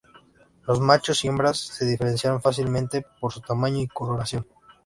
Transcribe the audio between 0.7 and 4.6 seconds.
machos y hembras se diferencian fácilmente por su tamaño y coloración.